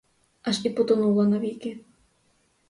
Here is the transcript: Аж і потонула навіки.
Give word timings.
Аж 0.51 0.59
і 0.69 0.71
потонула 0.79 1.27
навіки. 1.35 1.75